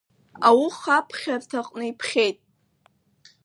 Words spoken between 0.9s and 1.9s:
Аԥхьарҭа аҟны